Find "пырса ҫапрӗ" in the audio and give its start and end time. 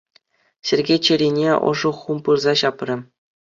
2.25-2.95